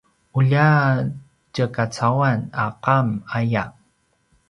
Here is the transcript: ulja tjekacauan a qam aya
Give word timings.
ulja 0.39 0.67
tjekacauan 1.53 2.39
a 2.63 2.65
qam 2.83 3.07
aya 3.37 3.63